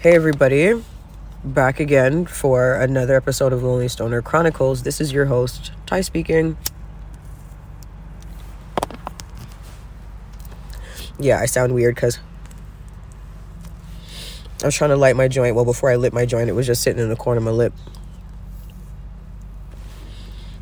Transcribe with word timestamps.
Hey, 0.00 0.14
everybody. 0.14 0.82
Back 1.44 1.78
again 1.78 2.24
for 2.24 2.72
another 2.72 3.16
episode 3.16 3.52
of 3.52 3.62
Lonely 3.62 3.86
Stoner 3.86 4.22
Chronicles. 4.22 4.82
This 4.82 4.98
is 4.98 5.12
your 5.12 5.26
host, 5.26 5.72
Ty 5.84 6.00
speaking. 6.00 6.56
Yeah, 11.18 11.38
I 11.38 11.44
sound 11.44 11.74
weird 11.74 11.96
because 11.96 12.18
I 14.62 14.64
was 14.68 14.74
trying 14.74 14.88
to 14.88 14.96
light 14.96 15.16
my 15.16 15.28
joint. 15.28 15.54
Well, 15.54 15.66
before 15.66 15.90
I 15.90 15.96
lit 15.96 16.14
my 16.14 16.24
joint, 16.24 16.48
it 16.48 16.54
was 16.54 16.66
just 16.66 16.80
sitting 16.80 17.02
in 17.02 17.10
the 17.10 17.14
corner 17.14 17.36
of 17.36 17.44
my 17.44 17.50
lip. 17.50 17.74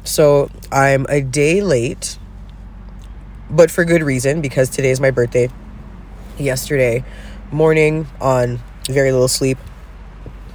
So 0.02 0.50
I'm 0.72 1.06
a 1.08 1.20
day 1.20 1.62
late, 1.62 2.18
but 3.48 3.70
for 3.70 3.84
good 3.84 4.02
reason 4.02 4.40
because 4.40 4.68
today 4.68 4.90
is 4.90 5.00
my 5.00 5.12
birthday. 5.12 5.48
Yesterday 6.38 7.04
morning 7.52 8.08
on 8.20 8.58
very 8.88 9.12
little 9.12 9.28
sleep. 9.28 9.58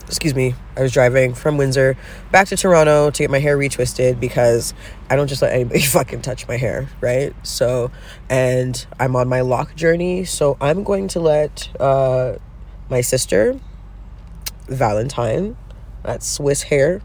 Excuse 0.07 0.36
me. 0.36 0.55
I 0.75 0.82
was 0.82 0.91
driving 0.91 1.33
from 1.33 1.57
Windsor 1.57 1.97
back 2.32 2.47
to 2.50 2.57
Toronto 2.57 3.10
to 3.10 3.24
get 3.24 3.29
my 3.29 3.39
hair 3.39 3.57
retwisted 3.57 4.19
because 4.19 4.74
I 5.10 5.15
don't 5.15 5.28
just 5.28 5.41
let 5.41 5.54
anybody 5.54 5.82
fucking 5.83 6.21
touch 6.21 6.47
my 6.47 6.57
hair, 6.57 6.89
right? 7.01 7.33
So, 7.43 7.91
and 8.29 8.86
I'm 9.00 9.15
on 9.15 9.27
my 9.27 9.41
lock 9.41 9.75
journey. 9.75 10.25
So 10.25 10.57
I'm 10.60 10.83
going 10.83 11.07
to 11.10 11.19
let 11.19 11.69
uh, 11.79 12.38
my 12.89 13.01
sister, 13.01 13.60
Valentine, 14.68 15.55
that's 16.04 16.27
Swiss 16.27 16.63
Hair. 16.63 17.02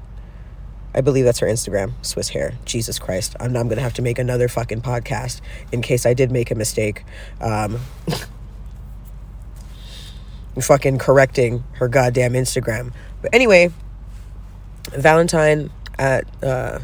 I 0.95 1.01
believe 1.01 1.25
that's 1.25 1.39
her 1.41 1.47
Instagram, 1.47 1.93
Swiss 2.05 2.31
Hair. 2.31 2.55
Jesus 2.65 2.99
Christ. 2.99 3.37
I'm, 3.39 3.57
I'm 3.57 3.69
going 3.69 3.77
to 3.77 3.83
have 3.83 3.95
to 3.95 4.03
make 4.03 4.19
another 4.19 4.49
fucking 4.49 4.83
podcast 4.83 5.41
in 5.71 5.83
case 5.83 6.07
I 6.07 6.15
did 6.15 6.33
make 6.33 6.51
a 6.51 6.55
mistake. 6.55 7.05
Um, 7.41 7.79
fucking 10.61 10.99
correcting 10.99 11.65
her 11.75 11.89
goddamn 11.89 12.33
Instagram. 12.33 12.93
But 13.23 13.35
anyway, 13.35 13.71
Valentine 14.91 15.71
at 15.99 16.27
uh, 16.43 16.79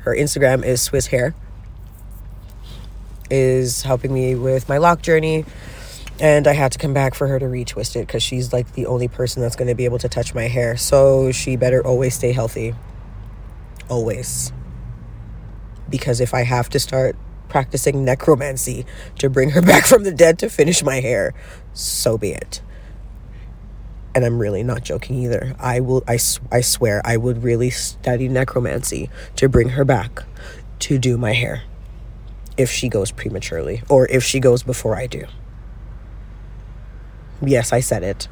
her 0.00 0.14
Instagram 0.16 0.64
is 0.64 0.80
Swiss 0.80 1.06
Hair 1.06 1.34
is 3.32 3.82
helping 3.82 4.12
me 4.12 4.34
with 4.34 4.68
my 4.68 4.76
lock 4.76 5.02
journey. 5.02 5.44
And 6.20 6.46
I 6.46 6.52
had 6.52 6.70
to 6.72 6.78
come 6.78 6.92
back 6.92 7.14
for 7.14 7.26
her 7.26 7.38
to 7.38 7.46
retwist 7.46 7.96
it 7.96 8.06
because 8.06 8.22
she's 8.22 8.52
like 8.52 8.74
the 8.74 8.86
only 8.86 9.08
person 9.08 9.42
that's 9.42 9.56
going 9.56 9.68
to 9.68 9.74
be 9.74 9.86
able 9.86 9.98
to 9.98 10.08
touch 10.08 10.34
my 10.34 10.44
hair. 10.44 10.76
So 10.76 11.32
she 11.32 11.56
better 11.56 11.84
always 11.84 12.14
stay 12.14 12.32
healthy. 12.32 12.74
Always. 13.88 14.52
Because 15.88 16.20
if 16.20 16.34
I 16.34 16.44
have 16.44 16.68
to 16.70 16.78
start 16.78 17.16
practicing 17.48 18.04
necromancy 18.04 18.86
to 19.18 19.30
bring 19.30 19.50
her 19.50 19.62
back 19.72 19.86
from 19.86 20.04
the 20.04 20.12
dead 20.12 20.38
to 20.40 20.50
finish 20.50 20.82
my 20.82 21.00
hair, 21.00 21.34
so 21.72 22.18
be 22.18 22.32
it 22.32 22.60
and 24.14 24.24
I'm 24.24 24.38
really 24.38 24.62
not 24.62 24.82
joking 24.82 25.16
either. 25.16 25.54
I 25.58 25.80
will 25.80 26.04
I, 26.06 26.18
I 26.50 26.60
swear 26.60 27.00
I 27.04 27.16
would 27.16 27.42
really 27.42 27.70
study 27.70 28.28
necromancy 28.28 29.10
to 29.36 29.48
bring 29.48 29.70
her 29.70 29.84
back 29.84 30.22
to 30.80 30.98
do 30.98 31.16
my 31.16 31.32
hair 31.32 31.62
if 32.56 32.70
she 32.70 32.88
goes 32.88 33.10
prematurely 33.10 33.82
or 33.88 34.06
if 34.08 34.22
she 34.22 34.40
goes 34.40 34.62
before 34.62 34.96
I 34.96 35.06
do. 35.06 35.24
Yes, 37.40 37.72
I 37.72 37.80
said 37.80 38.02
it. 38.02 38.28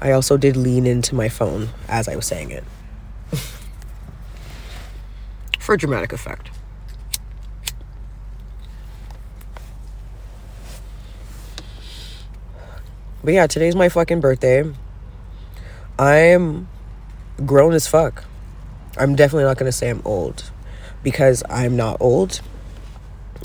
I 0.00 0.12
also 0.12 0.36
did 0.36 0.56
lean 0.56 0.86
into 0.86 1.14
my 1.14 1.28
phone 1.28 1.68
as 1.88 2.08
I 2.08 2.16
was 2.16 2.26
saying 2.26 2.50
it. 2.50 2.64
For 5.58 5.76
dramatic 5.76 6.12
effect. 6.12 6.50
But 13.22 13.34
yeah, 13.34 13.46
today's 13.46 13.76
my 13.76 13.88
fucking 13.88 14.20
birthday. 14.20 14.72
I'm 15.98 16.68
grown 17.44 17.74
as 17.74 17.86
fuck. 17.86 18.24
I'm 18.96 19.14
definitely 19.14 19.44
not 19.44 19.58
to 19.58 19.72
say 19.72 19.90
I'm 19.90 20.02
old 20.04 20.50
because 21.02 21.42
I'm 21.48 21.76
not 21.76 21.98
old. 22.00 22.40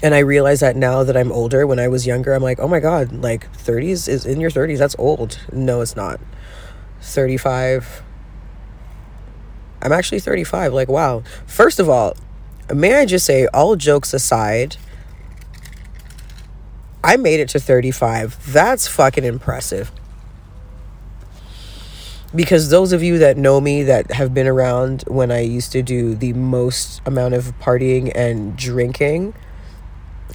And 0.03 0.13
I 0.13 0.19
realize 0.19 0.59
that 0.61 0.75
now 0.75 1.03
that 1.03 1.17
I'm 1.17 1.31
older, 1.31 1.65
when 1.67 1.79
I 1.79 1.87
was 1.87 2.07
younger, 2.07 2.33
I'm 2.33 2.43
like, 2.43 2.59
oh 2.59 2.67
my 2.67 2.79
God, 2.79 3.11
like 3.11 3.51
30s 3.53 4.07
is 4.07 4.25
in 4.25 4.39
your 4.39 4.49
30s, 4.49 4.77
that's 4.77 4.95
old. 4.97 5.39
No, 5.51 5.81
it's 5.81 5.95
not. 5.95 6.19
35. 7.01 8.03
I'm 9.81 9.91
actually 9.91 10.19
35. 10.19 10.73
Like, 10.73 10.87
wow. 10.87 11.23
First 11.45 11.79
of 11.79 11.89
all, 11.89 12.15
may 12.73 12.95
I 12.95 13.05
just 13.05 13.25
say, 13.25 13.47
all 13.47 13.75
jokes 13.75 14.13
aside, 14.13 14.77
I 17.05 17.17
made 17.17 17.39
it 17.39 17.49
to 17.49 17.59
35. 17.59 18.51
That's 18.51 18.87
fucking 18.87 19.23
impressive. 19.23 19.91
Because 22.33 22.71
those 22.71 22.93
of 22.93 23.03
you 23.03 23.19
that 23.19 23.37
know 23.37 23.61
me 23.61 23.83
that 23.83 24.11
have 24.11 24.33
been 24.33 24.47
around 24.47 25.03
when 25.05 25.31
I 25.31 25.41
used 25.41 25.71
to 25.73 25.83
do 25.83 26.15
the 26.15 26.33
most 26.33 27.03
amount 27.05 27.35
of 27.35 27.53
partying 27.59 28.11
and 28.15 28.57
drinking, 28.57 29.35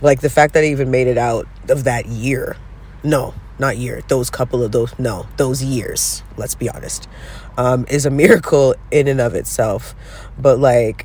like 0.00 0.20
the 0.20 0.30
fact 0.30 0.54
that 0.54 0.62
I 0.62 0.68
even 0.68 0.92
made 0.92 1.08
it 1.08 1.18
out 1.18 1.48
of 1.68 1.82
that 1.84 2.06
year. 2.06 2.56
No, 3.02 3.34
not 3.58 3.76
year. 3.76 4.02
Those 4.06 4.30
couple 4.30 4.62
of 4.62 4.70
those, 4.70 4.96
no, 4.96 5.26
those 5.38 5.64
years, 5.64 6.22
let's 6.36 6.54
be 6.54 6.70
honest, 6.70 7.08
um, 7.58 7.84
is 7.90 8.06
a 8.06 8.10
miracle 8.22 8.76
in 8.92 9.08
and 9.08 9.20
of 9.20 9.34
itself. 9.34 9.92
But 10.38 10.60
like, 10.60 11.04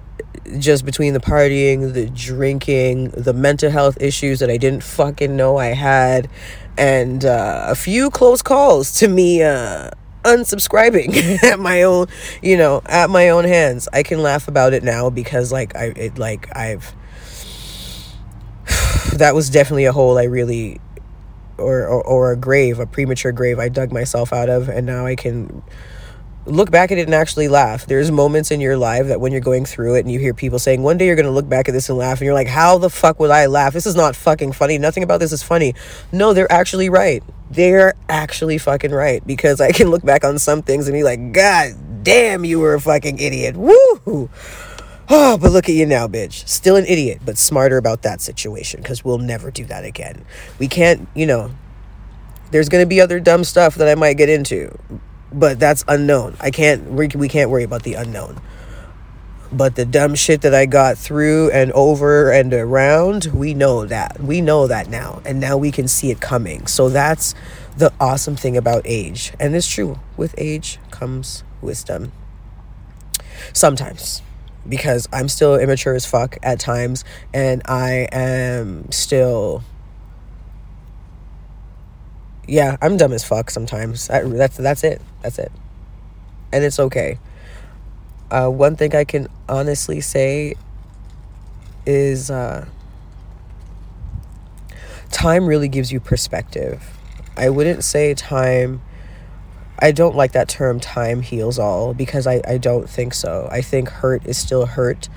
just 0.60 0.86
between 0.86 1.14
the 1.14 1.20
partying, 1.20 1.94
the 1.94 2.10
drinking, 2.10 3.10
the 3.10 3.34
mental 3.34 3.70
health 3.70 3.98
issues 4.02 4.40
that 4.40 4.50
I 4.50 4.58
didn't 4.58 4.84
fucking 4.84 5.36
know 5.36 5.58
I 5.58 5.68
had, 5.68 6.30
and 6.78 7.26
uh, 7.26 7.66
a 7.68 7.76
few 7.76 8.10
close 8.10 8.42
calls 8.42 8.92
to 9.00 9.08
me 9.08 9.44
uh, 9.44 9.92
unsubscribing 10.24 11.44
at 11.44 11.60
my 11.60 11.84
own, 11.84 12.08
you 12.42 12.58
know, 12.58 12.82
at 12.86 13.10
my 13.10 13.30
own 13.30 13.46
hands. 13.46 13.88
I 13.94 14.04
can 14.04 14.22
laugh 14.22 14.48
about 14.48 14.74
it 14.74 14.84
now 14.84 15.10
because 15.10 15.52
like 15.52 15.76
I 15.76 15.86
it 15.96 16.18
like 16.18 16.56
I've 16.56 16.94
that 19.18 19.34
was 19.34 19.50
definitely 19.50 19.86
a 19.86 19.94
hole 19.94 20.18
I 20.18 20.24
really 20.24 20.82
or, 21.58 21.88
or 21.88 22.04
or 22.04 22.32
a 22.32 22.38
grave, 22.38 22.80
a 22.80 22.86
premature 22.86 23.32
grave 23.32 23.60
I 23.60 23.70
dug 23.70 23.92
myself 23.92 24.34
out 24.34 24.50
of 24.50 24.68
and 24.68 24.86
now 24.86 25.06
I 25.06 25.16
can 25.16 25.64
look 26.46 26.70
back 26.70 26.92
at 26.92 26.98
it 26.98 27.08
and 27.08 27.16
actually 27.16 27.48
laugh. 27.48 27.86
There's 27.86 28.12
moments 28.12 28.52
in 28.52 28.62
your 28.62 28.78
life 28.78 29.08
that 29.08 29.20
when 29.20 29.32
you're 29.32 29.42
going 29.42 29.66
through 29.66 29.96
it 29.96 30.02
and 30.02 30.12
you 30.12 30.20
hear 30.20 30.34
people 30.34 30.60
saying, 30.60 30.84
one 30.84 30.98
day 30.98 31.08
you're 31.08 31.16
going 31.16 31.26
to 31.26 31.32
look 31.32 31.50
back 31.50 31.68
at 31.68 31.72
this 31.72 31.90
and 31.90 31.98
laugh, 31.98 32.20
and 32.20 32.26
you're 32.26 32.34
like, 32.34 32.48
how 32.48 32.78
the 32.78 32.90
fuck 32.90 33.20
would 33.20 33.32
I 33.32 33.48
laugh? 33.48 33.74
This 33.74 33.86
is 33.86 33.96
not 33.96 34.16
fucking 34.16 34.52
funny. 34.52 34.78
Nothing 34.78 35.04
about 35.04 35.20
this 35.20 35.32
is 35.32 35.42
funny. 35.42 35.74
No, 36.12 36.34
they're 36.34 36.52
actually 36.52 36.90
right. 36.90 37.24
They're 37.50 37.94
actually 38.10 38.58
fucking 38.58 38.92
right 38.92 39.26
because 39.26 39.62
I 39.62 39.72
can 39.72 39.90
look 39.90 40.04
back 40.04 40.24
on 40.24 40.40
some 40.40 40.62
things 40.62 40.88
and 40.88 40.94
be 40.94 41.04
like, 41.04 41.32
God 41.32 42.04
damn, 42.04 42.46
you 42.46 42.60
were 42.60 42.76
a 42.76 42.82
fucking 42.82 43.20
idiot. 43.20 43.56
Woo! 43.56 44.30
Oh, 45.08 45.38
but 45.38 45.52
look 45.52 45.70
at 45.70 45.76
you 45.76 45.86
now, 45.86 46.08
bitch. 46.08 46.48
Still 46.48 46.76
an 46.76 46.86
idiot, 46.86 47.22
but 47.24 47.38
smarter 47.38 47.78
about 47.78 48.02
that 48.04 48.22
situation 48.22 48.82
because 48.82 49.06
we'll 49.06 49.20
never 49.20 49.52
do 49.52 49.66
that 49.66 49.86
again. 49.86 50.26
We 50.58 50.68
can't, 50.68 51.08
you 51.14 51.28
know, 51.28 51.52
there's 52.52 52.70
going 52.70 52.84
to 52.84 52.88
be 52.88 53.02
other 53.02 53.20
dumb 53.20 53.44
stuff 53.44 53.76
that 53.76 53.88
I 53.88 53.96
might 53.96 54.18
get 54.18 54.30
into 54.30 54.78
but 55.32 55.60
that's 55.60 55.84
unknown. 55.88 56.38
I 56.40 56.52
can't 56.52 56.92
we, 56.92 57.08
can't 57.28 57.50
worry 57.50 57.64
about 57.64 57.84
the 57.84 57.96
unknown. 57.96 58.42
But 59.52 59.76
the 59.76 59.86
dumb 59.86 60.16
shit 60.16 60.42
that 60.42 60.54
I 60.54 60.66
got 60.66 60.98
through 60.98 61.52
and 61.52 61.72
over 61.74 62.32
and 62.32 62.54
around, 62.54 63.26
we 63.34 63.54
know 63.54 63.86
that. 63.86 64.20
We 64.20 64.42
know 64.42 64.68
that 64.68 64.90
now. 64.90 65.22
And 65.26 65.40
now 65.40 65.56
we 65.56 65.72
can 65.72 65.88
see 65.88 66.12
it 66.12 66.20
coming. 66.20 66.68
So 66.68 66.90
that's 66.90 67.36
the 67.78 67.94
awesome 68.00 68.36
thing 68.36 68.58
about 68.58 68.82
age. 68.86 69.34
And 69.40 69.56
it's 69.56 69.68
true. 69.68 70.00
With 70.18 70.36
age 70.38 70.80
comes 70.92 71.44
wisdom. 71.62 72.12
Sometimes. 73.54 74.22
Because 74.68 75.08
I'm 75.14 75.30
still 75.30 75.56
immature 75.56 75.94
as 75.94 76.06
fuck 76.06 76.38
at 76.42 76.60
times. 76.60 77.06
And 77.34 77.62
I 77.66 78.10
am 78.12 78.92
still 78.92 79.64
yeah, 82.48 82.78
I'm 82.82 82.98
dumb 82.98 83.14
as 83.14 83.24
fuck 83.24 83.50
sometimes. 83.50 84.10
I, 84.10 84.24
that's 84.24 84.58
that's 84.58 84.84
it. 84.84 85.02
That's 85.22 85.40
it. 85.40 85.52
And 86.52 86.64
it's 86.64 86.80
okay. 86.80 87.20
Uh, 88.32 88.50
one 88.50 88.76
thing 88.76 88.96
I 88.96 89.04
can 89.04 89.28
honestly 89.48 90.02
say 90.02 90.56
is 91.86 92.32
uh, 92.32 92.66
time 95.12 95.46
really 95.46 95.68
gives 95.68 95.92
you 95.92 96.00
perspective. 96.00 96.84
I 97.38 97.50
wouldn't 97.50 97.84
say 97.84 98.14
time. 98.14 98.82
I 99.78 99.92
don't 99.92 100.16
like 100.16 100.32
that 100.32 100.48
term 100.48 100.80
time 100.80 101.22
heals 101.22 101.60
all 101.60 101.94
because 101.94 102.28
I, 102.28 102.42
I 102.48 102.58
don't 102.58 102.90
think 102.90 103.14
so. 103.14 103.48
I 103.52 103.62
think 103.62 103.90
hurt 103.90 104.26
is 104.26 104.38
still 104.38 104.66
hurt 104.66 105.10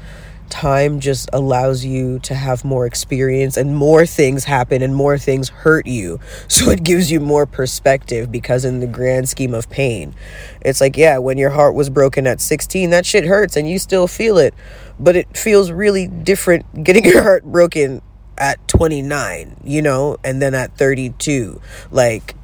time 0.51 1.01
just 1.01 1.29
allows 1.33 1.85
you 1.85 2.19
to 2.21 2.35
have 2.35 2.65
more 2.65 2.87
experience 2.87 3.57
and 3.57 3.77
more 3.77 4.07
things 4.07 4.45
happen 4.45 4.83
and 4.83 4.95
more 4.95 5.19
things 5.19 5.49
hurt 5.49 5.87
you. 5.87 6.21
So 6.49 6.71
it 6.71 6.83
gives 6.83 7.11
you 7.11 7.21
more 7.21 7.47
perspective 7.47 8.33
because, 8.33 8.65
in 8.65 8.81
the 8.81 8.87
grand 8.87 9.29
scheme 9.29 9.55
of 9.55 9.71
pain, 9.71 10.15
it's 10.61 10.81
like, 10.81 10.97
yeah, 10.97 11.19
when 11.19 11.39
your 11.39 11.51
heart 11.51 11.75
was 11.75 11.91
broken 11.91 12.27
at 12.27 12.41
16, 12.41 12.91
that 12.91 13.07
shit 13.07 13.25
hurts 13.25 13.57
and 13.57 13.69
you 13.69 13.79
still 13.79 14.09
feel 14.09 14.39
it. 14.39 14.55
But 14.99 15.17
it 15.17 15.37
feels 15.37 15.71
really 15.71 16.07
different 16.07 16.85
getting 16.85 17.05
your 17.13 17.23
heart 17.23 17.45
broken 17.45 18.03
at 18.37 18.67
29, 18.69 19.57
you 19.65 19.83
know, 19.83 20.17
and 20.25 20.41
then 20.41 20.55
at 20.55 20.77
32. 20.77 21.61
Like, 21.91 22.35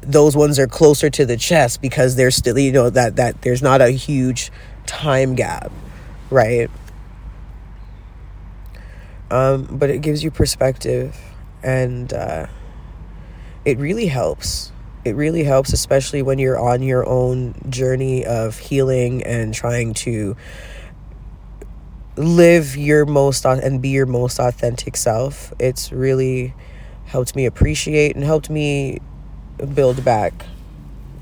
those 0.00 0.36
ones 0.36 0.58
are 0.58 0.66
closer 0.66 1.10
to 1.10 1.26
the 1.26 1.36
chest 1.36 1.80
because 1.80 2.16
there's 2.16 2.36
still 2.36 2.58
you 2.58 2.72
know 2.72 2.90
that 2.90 3.16
that 3.16 3.42
there's 3.42 3.62
not 3.62 3.80
a 3.80 3.90
huge 3.90 4.52
time 4.86 5.34
gap 5.34 5.72
right 6.30 6.70
um, 9.30 9.64
but 9.70 9.90
it 9.90 10.00
gives 10.00 10.22
you 10.22 10.30
perspective 10.30 11.16
and 11.62 12.12
uh, 12.12 12.46
it 13.64 13.78
really 13.78 14.06
helps 14.06 14.72
it 15.04 15.14
really 15.14 15.44
helps 15.44 15.72
especially 15.72 16.22
when 16.22 16.38
you're 16.38 16.58
on 16.58 16.82
your 16.82 17.08
own 17.08 17.54
journey 17.68 18.24
of 18.24 18.58
healing 18.58 19.22
and 19.22 19.54
trying 19.54 19.94
to 19.94 20.36
live 22.16 22.76
your 22.76 23.04
most 23.04 23.44
and 23.44 23.82
be 23.82 23.90
your 23.90 24.06
most 24.06 24.38
authentic 24.38 24.96
self 24.96 25.52
it's 25.58 25.92
really 25.92 26.54
helped 27.06 27.36
me 27.36 27.46
appreciate 27.46 28.16
and 28.16 28.24
helped 28.24 28.50
me 28.50 28.98
build 29.74 30.04
back 30.04 30.46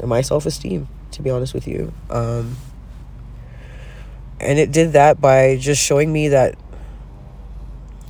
my 0.06 0.20
self 0.20 0.46
esteem, 0.46 0.88
to 1.12 1.22
be 1.22 1.30
honest 1.30 1.54
with 1.54 1.66
you. 1.66 1.92
Um, 2.10 2.56
and 4.40 4.58
it 4.58 4.72
did 4.72 4.92
that 4.92 5.20
by 5.20 5.56
just 5.56 5.82
showing 5.82 6.12
me 6.12 6.28
that 6.28 6.56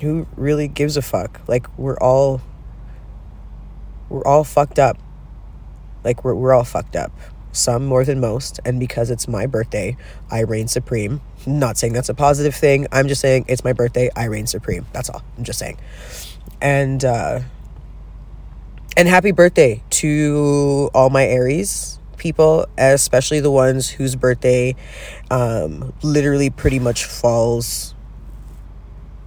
who 0.00 0.26
really 0.36 0.68
gives 0.68 0.96
a 0.96 1.02
fuck? 1.02 1.40
Like, 1.46 1.66
we're 1.78 1.98
all. 1.98 2.40
We're 4.08 4.26
all 4.26 4.44
fucked 4.44 4.78
up. 4.78 4.98
Like, 6.04 6.24
we're, 6.24 6.34
we're 6.34 6.52
all 6.52 6.64
fucked 6.64 6.94
up. 6.94 7.12
Some 7.52 7.86
more 7.86 8.04
than 8.04 8.20
most. 8.20 8.60
And 8.64 8.78
because 8.78 9.10
it's 9.10 9.26
my 9.26 9.46
birthday, 9.46 9.96
I 10.30 10.40
reign 10.40 10.68
supreme. 10.68 11.20
Not 11.46 11.78
saying 11.78 11.92
that's 11.92 12.08
a 12.08 12.14
positive 12.14 12.54
thing. 12.54 12.86
I'm 12.92 13.08
just 13.08 13.20
saying 13.20 13.46
it's 13.48 13.64
my 13.64 13.72
birthday, 13.72 14.10
I 14.14 14.24
reign 14.24 14.46
supreme. 14.46 14.86
That's 14.92 15.08
all. 15.08 15.22
I'm 15.38 15.44
just 15.44 15.58
saying. 15.58 15.78
And, 16.60 17.04
uh, 17.04 17.40
and 18.96 19.08
happy 19.08 19.32
birthday 19.32 19.82
to 19.90 20.90
all 20.94 21.10
my 21.10 21.24
Aries 21.24 21.98
people, 22.16 22.66
especially 22.78 23.40
the 23.40 23.50
ones 23.50 23.90
whose 23.90 24.16
birthday 24.16 24.74
um, 25.30 25.92
literally 26.02 26.50
pretty 26.50 26.78
much 26.78 27.04
falls 27.04 27.93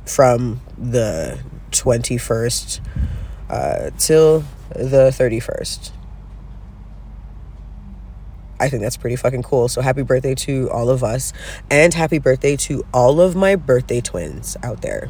from 0.08 0.62
the 0.78 1.40
21st 1.72 2.80
uh, 3.50 3.90
till 3.98 4.44
the 4.70 5.12
31st. 5.12 5.92
I 8.60 8.70
think 8.70 8.82
that's 8.82 8.98
pretty 8.98 9.16
fucking 9.16 9.44
cool. 9.44 9.68
So 9.68 9.82
happy 9.82 10.02
birthday 10.02 10.34
to 10.36 10.70
all 10.72 10.90
of 10.90 11.04
us 11.04 11.32
and 11.70 11.94
happy 11.94 12.18
birthday 12.18 12.56
to 12.58 12.84
all 12.94 13.22
of 13.22 13.36
my 13.36 13.56
birthday 13.56 14.02
twins 14.02 14.58
out 14.64 14.82
there. 14.82 15.10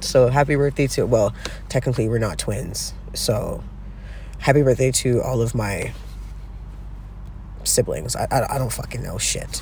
So 0.00 0.28
happy 0.28 0.54
birthday 0.54 0.86
to, 0.88 1.06
well, 1.06 1.34
technically 1.68 2.08
we're 2.08 2.18
not 2.18 2.38
twins. 2.38 2.94
So 3.12 3.62
happy 4.38 4.62
birthday 4.62 4.92
to 4.92 5.20
all 5.22 5.42
of 5.42 5.54
my 5.54 5.92
siblings. 7.64 8.14
I, 8.14 8.26
I, 8.30 8.54
I 8.54 8.58
don't 8.58 8.72
fucking 8.72 9.02
know 9.02 9.18
shit. 9.18 9.60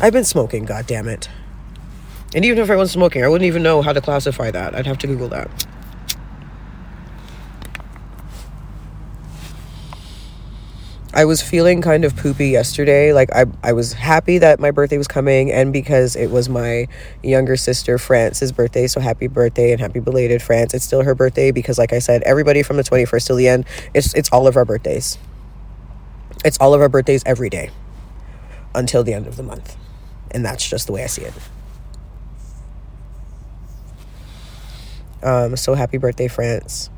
I've 0.00 0.12
been 0.12 0.24
smoking, 0.24 0.64
god 0.64 0.86
damn 0.86 1.08
it. 1.08 1.28
And 2.36 2.44
even 2.44 2.58
if 2.58 2.70
I 2.70 2.76
wasn't 2.76 2.92
smoking, 2.92 3.24
I 3.24 3.28
wouldn't 3.28 3.46
even 3.46 3.62
know 3.62 3.80
how 3.80 3.94
to 3.94 4.00
classify 4.02 4.50
that. 4.50 4.74
I'd 4.74 4.86
have 4.86 4.98
to 4.98 5.06
Google 5.06 5.28
that. 5.30 5.48
I 11.14 11.24
was 11.24 11.40
feeling 11.40 11.80
kind 11.80 12.04
of 12.04 12.14
poopy 12.14 12.48
yesterday. 12.48 13.14
Like 13.14 13.34
I 13.34 13.46
I 13.62 13.72
was 13.72 13.94
happy 13.94 14.36
that 14.36 14.60
my 14.60 14.70
birthday 14.70 14.98
was 14.98 15.08
coming 15.08 15.50
and 15.50 15.72
because 15.72 16.14
it 16.14 16.30
was 16.30 16.50
my 16.50 16.88
younger 17.22 17.56
sister 17.56 17.96
France's 17.96 18.52
birthday, 18.52 18.86
so 18.86 19.00
happy 19.00 19.28
birthday 19.28 19.72
and 19.72 19.80
happy 19.80 20.00
belated 20.00 20.42
France. 20.42 20.74
It's 20.74 20.84
still 20.84 21.02
her 21.04 21.14
birthday 21.14 21.52
because 21.52 21.78
like 21.78 21.94
I 21.94 22.00
said, 22.00 22.20
everybody 22.24 22.62
from 22.62 22.76
the 22.76 22.84
21st 22.84 23.26
till 23.26 23.36
the 23.36 23.48
end, 23.48 23.64
it's 23.94 24.12
it's 24.12 24.28
all 24.30 24.46
of 24.46 24.56
our 24.56 24.66
birthdays. 24.66 25.16
It's 26.44 26.58
all 26.58 26.74
of 26.74 26.82
our 26.82 26.90
birthdays 26.90 27.22
every 27.24 27.48
day 27.48 27.70
until 28.74 29.02
the 29.02 29.14
end 29.14 29.26
of 29.26 29.36
the 29.36 29.42
month. 29.42 29.74
And 30.32 30.44
that's 30.44 30.68
just 30.68 30.86
the 30.86 30.92
way 30.92 31.02
I 31.02 31.06
see 31.06 31.22
it. 31.22 31.32
Um, 35.26 35.56
so 35.56 35.74
happy 35.74 35.98
birthday, 35.98 36.28
France. 36.28 36.90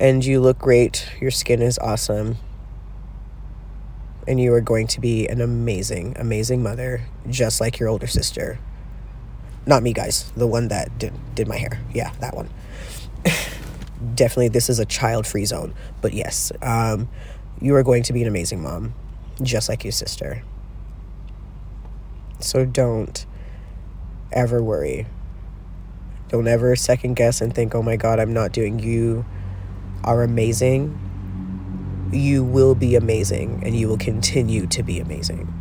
and 0.00 0.24
you 0.24 0.40
look 0.40 0.58
great. 0.58 1.06
Your 1.20 1.30
skin 1.30 1.60
is 1.60 1.78
awesome. 1.78 2.38
And 4.26 4.40
you 4.40 4.52
are 4.54 4.60
going 4.62 4.86
to 4.88 5.00
be 5.00 5.28
an 5.28 5.40
amazing, 5.40 6.16
amazing 6.18 6.62
mother, 6.62 7.02
just 7.28 7.60
like 7.60 7.78
your 7.78 7.88
older 7.88 8.06
sister. 8.06 8.58
Not 9.66 9.82
me, 9.82 9.92
guys. 9.92 10.32
The 10.34 10.46
one 10.46 10.68
that 10.68 10.98
did, 10.98 11.12
did 11.34 11.46
my 11.46 11.58
hair. 11.58 11.80
Yeah, 11.92 12.12
that 12.20 12.34
one. 12.34 12.48
Definitely, 14.14 14.48
this 14.48 14.70
is 14.70 14.78
a 14.78 14.86
child 14.86 15.26
free 15.26 15.44
zone. 15.44 15.74
But 16.00 16.14
yes, 16.14 16.50
um, 16.62 17.08
you 17.60 17.74
are 17.74 17.82
going 17.82 18.02
to 18.04 18.14
be 18.14 18.22
an 18.22 18.28
amazing 18.28 18.62
mom, 18.62 18.94
just 19.42 19.68
like 19.68 19.84
your 19.84 19.92
sister. 19.92 20.42
So 22.38 22.64
don't 22.64 23.26
ever 24.32 24.62
worry. 24.62 25.06
Don't 26.28 26.46
ever 26.46 26.76
second 26.76 27.14
guess 27.14 27.40
and 27.40 27.54
think, 27.54 27.74
oh 27.74 27.82
my 27.82 27.96
God, 27.96 28.20
I'm 28.20 28.32
not 28.32 28.52
doing 28.52 28.78
you 28.78 29.24
are 30.04 30.22
amazing, 30.22 30.98
you 32.12 32.42
will 32.42 32.74
be 32.74 32.94
amazing 32.94 33.62
and 33.64 33.76
you 33.76 33.88
will 33.88 33.98
continue 33.98 34.66
to 34.66 34.82
be 34.82 34.98
amazing. 35.00 35.52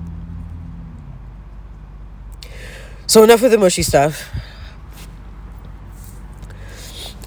So, 3.08 3.24
enough 3.24 3.42
of 3.42 3.52
the 3.52 3.58
mushy 3.58 3.82
stuff. 3.82 4.32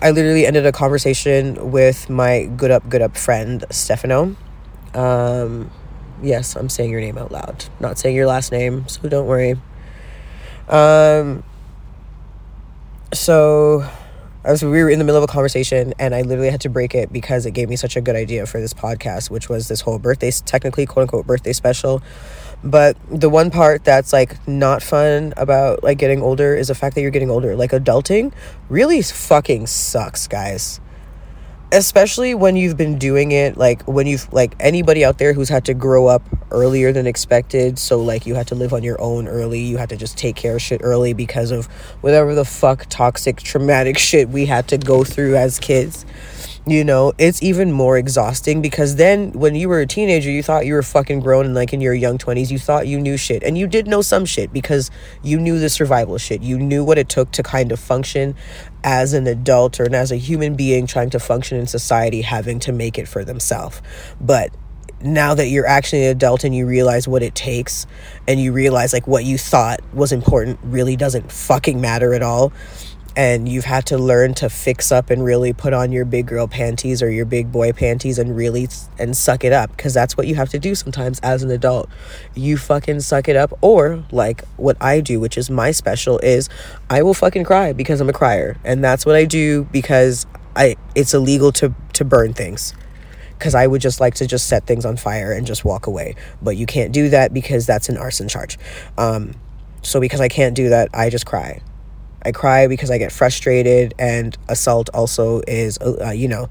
I 0.00 0.10
literally 0.10 0.46
ended 0.46 0.66
a 0.66 0.72
conversation 0.72 1.70
with 1.70 2.10
my 2.10 2.44
good 2.44 2.70
up, 2.70 2.88
good 2.88 3.02
up 3.02 3.16
friend, 3.16 3.64
Stefano. 3.70 4.36
Um, 4.94 5.70
yes, 6.22 6.56
I'm 6.56 6.68
saying 6.68 6.90
your 6.90 7.00
name 7.00 7.18
out 7.18 7.30
loud, 7.30 7.66
not 7.78 7.98
saying 7.98 8.16
your 8.16 8.26
last 8.26 8.50
name, 8.50 8.86
so 8.88 9.08
don't 9.08 9.26
worry. 9.26 9.56
Um, 10.72 11.44
so 13.12 13.86
I 14.42 14.50
was 14.50 14.62
we 14.62 14.82
were 14.82 14.88
in 14.88 14.98
the 14.98 15.04
middle 15.04 15.22
of 15.22 15.28
a 15.28 15.30
conversation 15.30 15.92
and 15.98 16.14
I 16.14 16.22
literally 16.22 16.50
had 16.50 16.62
to 16.62 16.70
break 16.70 16.94
it 16.94 17.12
because 17.12 17.44
it 17.44 17.50
gave 17.50 17.68
me 17.68 17.76
such 17.76 17.94
a 17.94 18.00
good 18.00 18.16
idea 18.16 18.46
for 18.46 18.58
this 18.58 18.72
podcast, 18.72 19.30
which 19.30 19.50
was 19.50 19.68
this 19.68 19.82
whole 19.82 19.98
birthday 19.98 20.30
technically 20.30 20.86
quote 20.86 21.02
unquote 21.02 21.26
birthday 21.26 21.52
special. 21.52 22.02
But 22.64 22.96
the 23.10 23.28
one 23.28 23.50
part 23.50 23.84
that's 23.84 24.14
like 24.14 24.48
not 24.48 24.82
fun 24.82 25.34
about 25.36 25.84
like 25.84 25.98
getting 25.98 26.22
older 26.22 26.56
is 26.56 26.68
the 26.68 26.74
fact 26.74 26.94
that 26.94 27.02
you're 27.02 27.10
getting 27.10 27.30
older. 27.30 27.54
Like 27.54 27.72
adulting 27.72 28.32
really 28.70 29.02
fucking 29.02 29.66
sucks, 29.66 30.26
guys 30.26 30.80
especially 31.72 32.34
when 32.34 32.54
you've 32.54 32.76
been 32.76 32.98
doing 32.98 33.32
it 33.32 33.56
like 33.56 33.82
when 33.88 34.06
you've 34.06 34.30
like 34.30 34.54
anybody 34.60 35.04
out 35.04 35.16
there 35.16 35.32
who's 35.32 35.48
had 35.48 35.64
to 35.64 35.72
grow 35.72 36.06
up 36.06 36.22
earlier 36.50 36.92
than 36.92 37.06
expected 37.06 37.78
so 37.78 37.98
like 37.98 38.26
you 38.26 38.34
had 38.34 38.46
to 38.46 38.54
live 38.54 38.74
on 38.74 38.82
your 38.82 39.00
own 39.00 39.26
early 39.26 39.58
you 39.58 39.78
had 39.78 39.88
to 39.88 39.96
just 39.96 40.18
take 40.18 40.36
care 40.36 40.56
of 40.56 40.62
shit 40.62 40.82
early 40.84 41.14
because 41.14 41.50
of 41.50 41.64
whatever 42.02 42.34
the 42.34 42.44
fuck 42.44 42.84
toxic 42.90 43.40
traumatic 43.40 43.96
shit 44.12 44.28
we 44.28 44.44
had 44.44 44.68
to 44.68 44.76
go 44.76 45.02
through 45.02 45.34
as 45.34 45.58
kids 45.58 46.04
you 46.66 46.84
know 46.84 47.12
it's 47.18 47.42
even 47.42 47.72
more 47.72 47.98
exhausting 47.98 48.62
because 48.62 48.96
then 48.96 49.32
when 49.32 49.54
you 49.54 49.68
were 49.68 49.80
a 49.80 49.86
teenager 49.86 50.30
you 50.30 50.42
thought 50.42 50.64
you 50.64 50.74
were 50.74 50.82
fucking 50.82 51.18
grown 51.18 51.44
and 51.44 51.54
like 51.54 51.72
in 51.72 51.80
your 51.80 51.94
young 51.94 52.18
20s 52.18 52.50
you 52.50 52.58
thought 52.58 52.86
you 52.86 53.00
knew 53.00 53.16
shit. 53.16 53.42
And 53.42 53.56
you 53.56 53.66
did 53.66 53.86
know 53.86 54.02
some 54.02 54.24
shit 54.24 54.52
because 54.52 54.90
you 55.22 55.38
knew 55.38 55.58
the 55.58 55.68
survival 55.68 56.18
shit. 56.18 56.42
You 56.42 56.58
knew 56.58 56.84
what 56.84 56.98
it 56.98 57.08
took 57.08 57.30
to 57.32 57.42
kind 57.42 57.72
of 57.72 57.80
function 57.80 58.34
as 58.84 59.12
an 59.12 59.26
adult 59.26 59.80
or 59.80 59.92
as 59.94 60.12
a 60.12 60.16
human 60.16 60.54
being 60.54 60.86
trying 60.86 61.10
to 61.10 61.18
function 61.18 61.58
in 61.58 61.66
society 61.66 62.22
having 62.22 62.58
to 62.60 62.72
make 62.72 62.98
it 62.98 63.08
for 63.08 63.24
themselves. 63.24 63.80
But 64.20 64.54
now 65.00 65.34
that 65.34 65.48
you're 65.48 65.66
actually 65.66 66.04
an 66.04 66.10
adult 66.12 66.44
and 66.44 66.54
you 66.54 66.66
realize 66.66 67.08
what 67.08 67.22
it 67.22 67.34
takes 67.34 67.86
and 68.28 68.40
you 68.40 68.52
realize 68.52 68.92
like 68.92 69.06
what 69.06 69.24
you 69.24 69.36
thought 69.36 69.80
was 69.92 70.12
important 70.12 70.60
really 70.62 70.94
doesn't 70.94 71.32
fucking 71.32 71.80
matter 71.80 72.14
at 72.14 72.22
all 72.22 72.52
and 73.16 73.48
you've 73.48 73.64
had 73.64 73.86
to 73.86 73.98
learn 73.98 74.34
to 74.34 74.48
fix 74.48 74.90
up 74.90 75.10
and 75.10 75.24
really 75.24 75.52
put 75.52 75.72
on 75.72 75.92
your 75.92 76.04
big 76.04 76.26
girl 76.26 76.46
panties 76.46 77.02
or 77.02 77.10
your 77.10 77.24
big 77.24 77.52
boy 77.52 77.72
panties 77.72 78.18
and 78.18 78.36
really 78.36 78.68
and 78.98 79.16
suck 79.16 79.44
it 79.44 79.52
up 79.52 79.70
because 79.70 79.92
that's 79.92 80.16
what 80.16 80.26
you 80.26 80.34
have 80.34 80.48
to 80.48 80.58
do 80.58 80.74
sometimes 80.74 81.20
as 81.20 81.42
an 81.42 81.50
adult 81.50 81.88
you 82.34 82.56
fucking 82.56 83.00
suck 83.00 83.28
it 83.28 83.36
up 83.36 83.52
or 83.60 84.04
like 84.10 84.44
what 84.56 84.76
i 84.80 85.00
do 85.00 85.20
which 85.20 85.36
is 85.36 85.50
my 85.50 85.70
special 85.70 86.18
is 86.20 86.48
i 86.88 87.02
will 87.02 87.14
fucking 87.14 87.44
cry 87.44 87.72
because 87.72 88.00
i'm 88.00 88.08
a 88.08 88.12
crier 88.12 88.56
and 88.64 88.82
that's 88.82 89.04
what 89.04 89.14
i 89.14 89.24
do 89.24 89.64
because 89.72 90.26
i 90.56 90.74
it's 90.94 91.12
illegal 91.12 91.52
to 91.52 91.74
to 91.92 92.04
burn 92.04 92.32
things 92.32 92.74
because 93.38 93.56
I 93.56 93.66
would 93.66 93.80
just 93.80 93.98
like 93.98 94.14
to 94.14 94.26
just 94.28 94.46
set 94.46 94.68
things 94.68 94.84
on 94.84 94.96
fire 94.96 95.32
and 95.32 95.44
just 95.44 95.64
walk 95.64 95.88
away. 95.88 96.14
But 96.40 96.56
you 96.56 96.64
can't 96.64 96.92
do 96.92 97.08
that 97.08 97.34
because 97.34 97.66
that's 97.66 97.88
an 97.88 97.96
arson 97.96 98.28
charge. 98.28 98.56
Um, 98.96 99.34
so 99.82 99.98
because 99.98 100.20
I 100.20 100.28
can't 100.28 100.54
do 100.54 100.68
that, 100.68 100.90
I 100.94 101.10
just 101.10 101.26
cry. 101.26 101.60
I 102.24 102.32
cry 102.32 102.66
because 102.66 102.90
I 102.90 102.98
get 102.98 103.12
frustrated, 103.12 103.94
and 103.98 104.36
assault 104.48 104.90
also 104.94 105.42
is, 105.46 105.78
uh, 105.78 106.10
you 106.10 106.28
know, 106.28 106.48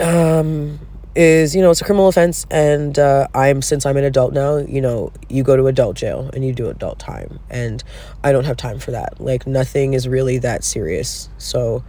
um, 0.00 0.78
is 1.14 1.56
you 1.56 1.62
know 1.62 1.70
it's 1.70 1.80
a 1.80 1.84
criminal 1.84 2.08
offense, 2.08 2.46
and 2.50 2.98
uh, 2.98 3.26
I'm 3.34 3.62
since 3.62 3.86
I'm 3.86 3.96
an 3.96 4.04
adult 4.04 4.32
now, 4.32 4.56
you 4.56 4.80
know, 4.80 5.12
you 5.28 5.42
go 5.42 5.56
to 5.56 5.66
adult 5.66 5.96
jail 5.96 6.30
and 6.32 6.44
you 6.44 6.52
do 6.52 6.68
adult 6.68 6.98
time, 6.98 7.40
and 7.50 7.82
I 8.22 8.32
don't 8.32 8.44
have 8.44 8.56
time 8.56 8.78
for 8.78 8.90
that. 8.92 9.20
Like 9.20 9.46
nothing 9.46 9.94
is 9.94 10.06
really 10.06 10.38
that 10.38 10.64
serious, 10.64 11.28
so 11.38 11.82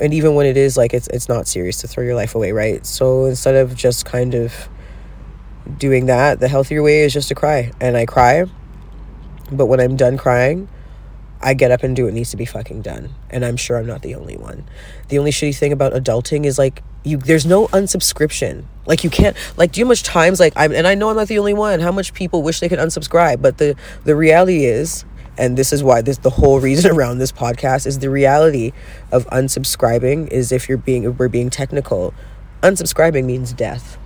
and 0.00 0.14
even 0.14 0.34
when 0.34 0.46
it 0.46 0.56
is 0.56 0.76
like 0.76 0.94
it's 0.94 1.08
it's 1.08 1.28
not 1.28 1.46
serious 1.46 1.80
to 1.80 1.88
throw 1.88 2.04
your 2.04 2.14
life 2.14 2.34
away 2.34 2.52
right? 2.52 2.84
So 2.86 3.24
instead 3.24 3.54
of 3.56 3.74
just 3.74 4.04
kind 4.04 4.34
of 4.34 4.68
doing 5.76 6.06
that 6.06 6.40
the 6.40 6.48
healthier 6.48 6.82
way 6.82 7.00
is 7.00 7.12
just 7.12 7.28
to 7.28 7.34
cry. 7.34 7.72
And 7.80 7.96
i 7.96 8.06
cry 8.06 8.46
but 9.50 9.66
when 9.66 9.80
i'm 9.80 9.96
done 9.96 10.16
crying 10.18 10.68
i 11.40 11.54
get 11.54 11.70
up 11.70 11.82
and 11.82 11.94
do 11.94 12.04
what 12.04 12.14
needs 12.14 12.30
to 12.30 12.36
be 12.36 12.44
fucking 12.44 12.82
done 12.82 13.10
and 13.30 13.44
i'm 13.44 13.56
sure 13.56 13.78
i'm 13.78 13.86
not 13.86 14.02
the 14.02 14.14
only 14.14 14.36
one. 14.36 14.64
The 15.08 15.18
only 15.18 15.30
shitty 15.30 15.56
thing 15.56 15.72
about 15.72 15.92
adulting 15.92 16.44
is 16.44 16.58
like 16.58 16.82
you 17.04 17.16
there's 17.16 17.46
no 17.46 17.68
unsubscription. 17.68 18.64
Like 18.86 19.04
you 19.04 19.10
can't 19.10 19.36
like 19.56 19.72
do 19.72 19.80
you 19.80 19.86
much 19.86 20.02
times 20.02 20.40
like 20.40 20.52
i'm 20.56 20.72
and 20.72 20.86
i 20.86 20.94
know 20.94 21.10
i'm 21.10 21.16
not 21.16 21.28
the 21.28 21.38
only 21.38 21.54
one 21.54 21.80
how 21.80 21.92
much 21.92 22.14
people 22.14 22.42
wish 22.42 22.60
they 22.60 22.68
could 22.68 22.78
unsubscribe 22.78 23.42
but 23.42 23.58
the 23.58 23.76
the 24.04 24.16
reality 24.16 24.64
is 24.64 25.04
and 25.36 25.56
this 25.56 25.72
is 25.72 25.84
why 25.84 26.02
this 26.02 26.18
the 26.18 26.30
whole 26.30 26.58
reason 26.58 26.90
around 26.96 27.18
this 27.18 27.32
podcast 27.32 27.86
is 27.86 27.98
the 27.98 28.10
reality 28.10 28.72
of 29.12 29.26
unsubscribing 29.26 30.28
is 30.28 30.52
if 30.52 30.68
you're 30.68 30.78
being 30.78 31.04
if 31.04 31.18
we're 31.18 31.28
being 31.28 31.50
technical. 31.50 32.14
Unsubscribing 32.62 33.24
means 33.24 33.52
death. 33.52 33.98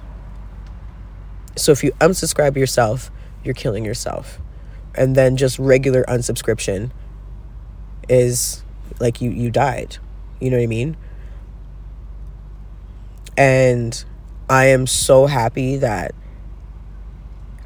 So 1.56 1.72
if 1.72 1.82
you 1.82 1.92
unsubscribe 1.92 2.56
yourself 2.56 3.10
you're 3.44 3.54
killing 3.54 3.84
yourself. 3.84 4.38
And 4.94 5.16
then 5.16 5.36
just 5.36 5.58
regular 5.58 6.04
unsubscription 6.04 6.90
is 8.08 8.62
like 9.00 9.20
you 9.20 9.30
you 9.30 9.50
died 9.50 9.96
you 10.40 10.50
know 10.50 10.56
what 10.56 10.62
i 10.62 10.66
mean 10.66 10.96
and 13.36 14.04
i 14.48 14.66
am 14.66 14.86
so 14.86 15.26
happy 15.26 15.76
that 15.76 16.14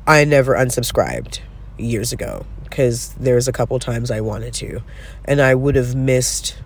i 0.07 0.25
never 0.25 0.55
unsubscribed 0.55 1.41
years 1.79 2.13
ago 2.13 2.45
because 2.77 3.15
there's 3.15 3.49
a 3.49 3.53
couple 3.53 3.79
times 3.79 4.11
I 4.11 4.21
wanted 4.21 4.53
to, 4.55 4.83
and 5.25 5.41
I 5.41 5.55
would 5.55 5.77
have 5.77 5.95
missed 5.95 6.59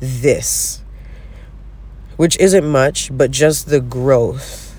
this, 0.00 0.82
which 2.16 2.38
isn't 2.38 2.66
much, 2.66 3.10
but 3.12 3.30
just 3.30 3.68
the 3.68 3.80
growth. 3.80 4.74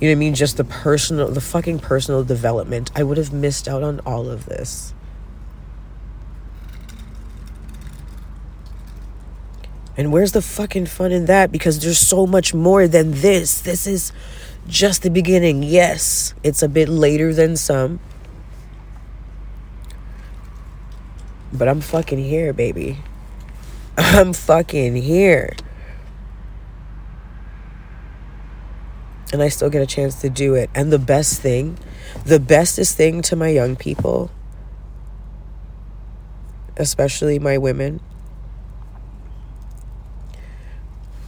You 0.00 0.08
know 0.08 0.12
what 0.12 0.16
I 0.16 0.20
mean? 0.20 0.34
Just 0.34 0.56
the 0.56 0.64
personal, 0.64 1.28
the 1.30 1.40
fucking 1.42 1.80
personal 1.80 2.24
development. 2.24 2.90
I 2.94 3.02
would 3.02 3.18
have 3.18 3.32
missed 3.32 3.68
out 3.68 3.82
on 3.82 4.00
all 4.06 4.30
of 4.30 4.46
this. 4.46 4.94
And 9.96 10.12
where's 10.12 10.32
the 10.32 10.42
fucking 10.42 10.86
fun 10.86 11.12
in 11.12 11.26
that? 11.26 11.50
Because 11.50 11.80
there's 11.80 11.98
so 11.98 12.26
much 12.26 12.52
more 12.52 12.86
than 12.86 13.12
this. 13.12 13.60
This 13.60 13.86
is 13.86 14.12
just 14.68 15.02
the 15.02 15.10
beginning. 15.10 15.62
Yes, 15.62 16.34
it's 16.42 16.62
a 16.62 16.68
bit 16.68 16.88
later 16.88 17.32
than 17.32 17.56
some 17.56 18.00
But 21.56 21.68
I'm 21.68 21.80
fucking 21.80 22.18
here, 22.18 22.52
baby. 22.52 22.98
I'm 23.96 24.32
fucking 24.32 24.96
here. 24.96 25.54
And 29.32 29.42
I 29.42 29.48
still 29.48 29.70
get 29.70 29.82
a 29.82 29.86
chance 29.86 30.20
to 30.20 30.30
do 30.30 30.54
it. 30.54 30.70
And 30.74 30.92
the 30.92 30.98
best 30.98 31.40
thing, 31.40 31.78
the 32.24 32.38
bestest 32.38 32.96
thing 32.96 33.22
to 33.22 33.36
my 33.36 33.48
young 33.48 33.74
people, 33.74 34.30
especially 36.76 37.38
my 37.38 37.58
women, 37.58 38.00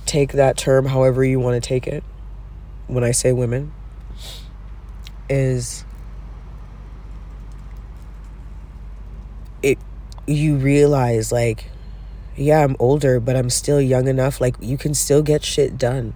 take 0.08 0.32
that 0.32 0.56
term 0.56 0.86
however 0.86 1.24
you 1.24 1.38
want 1.38 1.62
to 1.62 1.66
take 1.66 1.86
it. 1.86 2.02
When 2.86 3.04
I 3.04 3.12
say 3.12 3.32
women, 3.32 3.72
is 5.28 5.84
it 9.62 9.78
you 10.26 10.56
realize 10.56 11.32
like 11.32 11.70
yeah 12.36 12.62
i'm 12.62 12.76
older 12.78 13.18
but 13.20 13.36
i'm 13.36 13.50
still 13.50 13.80
young 13.80 14.06
enough 14.06 14.40
like 14.40 14.54
you 14.60 14.78
can 14.78 14.94
still 14.94 15.22
get 15.22 15.44
shit 15.44 15.78
done. 15.78 16.14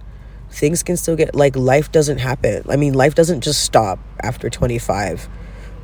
Things 0.49 0.83
can 0.83 0.97
still 0.97 1.15
get 1.15 1.33
like 1.33 1.55
life 1.55 1.91
doesn't 1.91 2.19
happen. 2.19 2.63
I 2.69 2.75
mean 2.75 2.93
life 2.93 3.15
doesn't 3.15 3.41
just 3.41 3.63
stop 3.63 3.99
after 4.21 4.49
25 4.49 5.27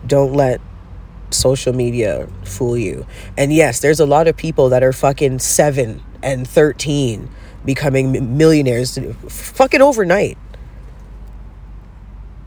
don't 0.06 0.34
let 0.34 0.62
social 1.32 1.74
media 1.74 2.28
fool 2.44 2.78
you. 2.78 3.06
And 3.38 3.54
yes 3.54 3.80
there's 3.80 4.00
a 4.00 4.06
lot 4.06 4.28
of 4.28 4.38
people 4.38 4.70
that 4.70 4.84
are 4.84 4.94
fucking 4.94 5.40
7 5.40 6.02
and 6.22 6.48
13 6.48 7.30
becoming 7.66 8.38
millionaires 8.38 8.98
fucking 9.28 9.82
overnight 9.82 10.38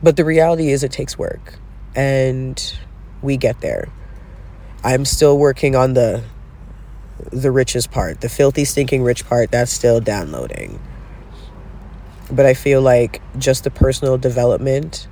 but 0.01 0.17
the 0.17 0.25
reality 0.25 0.69
is 0.69 0.83
it 0.83 0.91
takes 0.91 1.17
work 1.17 1.59
and 1.95 2.75
we 3.21 3.37
get 3.37 3.61
there 3.61 3.87
I'm 4.83 5.05
still 5.05 5.37
working 5.37 5.77
on 5.77 5.93
the 5.93 6.23
the 7.31 7.51
richest 7.51 7.89
part, 7.89 8.19
the 8.19 8.27
filthy 8.27 8.65
stinking 8.65 9.01
rich 9.01 9.25
part 9.25 9.49
that's 9.49 9.71
still 9.71 10.01
downloading. 10.01 10.79
But 12.29 12.45
I 12.45 12.53
feel 12.53 12.81
like 12.81 13.21
just 13.37 13.63
the 13.63 13.71
personal 13.71 14.17
development 14.17 15.07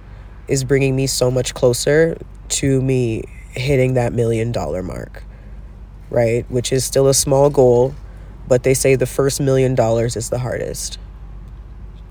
is 0.49 0.65
bringing 0.65 0.95
me 0.95 1.07
so 1.07 1.31
much 1.31 1.53
closer 1.53 2.17
to 2.49 2.81
me 2.81 3.23
hitting 3.51 3.93
that 3.93 4.11
million 4.11 4.51
dollar 4.51 4.83
mark. 4.83 5.23
Right? 6.09 6.45
Which 6.51 6.73
is 6.73 6.83
still 6.83 7.07
a 7.07 7.13
small 7.13 7.49
goal, 7.49 7.95
but 8.51 8.63
they 8.63 8.73
say 8.73 8.97
the 8.97 9.05
first 9.05 9.39
million 9.39 9.75
dollars 9.75 10.17
is 10.17 10.29
the 10.29 10.39
hardest. 10.39 10.99